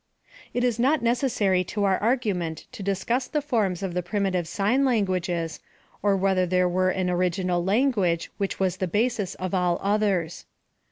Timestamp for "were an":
6.67-7.07